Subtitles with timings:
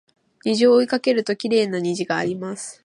[0.43, 2.79] 虹を追いかけるときれいな虹があります